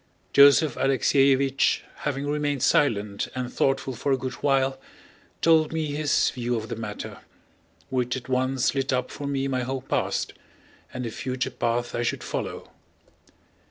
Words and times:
Joseph 0.33 0.73
Alexéevich, 0.77 1.81
having 1.97 2.25
remained 2.25 2.63
silent 2.63 3.27
and 3.35 3.53
thoughtful 3.53 3.93
for 3.93 4.11
a 4.11 4.17
good 4.17 4.33
while, 4.41 4.81
told 5.43 5.71
me 5.71 5.91
his 5.91 6.31
view 6.31 6.55
of 6.55 6.69
the 6.69 6.75
matter, 6.75 7.19
which 7.91 8.17
at 8.17 8.27
once 8.27 8.73
lit 8.73 8.91
up 8.91 9.11
for 9.11 9.27
me 9.27 9.47
my 9.47 9.61
whole 9.61 9.83
past 9.83 10.33
and 10.91 11.05
the 11.05 11.11
future 11.11 11.51
path 11.51 11.93
I 11.93 12.01
should 12.01 12.23
follow. 12.23 12.71